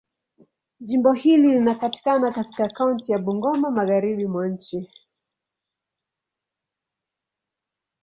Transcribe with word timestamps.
Jimbo 0.79 1.11
hili 1.13 1.47
linapatikana 1.51 2.31
katika 2.31 2.69
kaunti 2.69 3.11
ya 3.11 3.19
Bungoma, 3.19 3.71
Magharibi 3.71 4.27
mwa 4.27 4.47
nchi. 4.47 4.89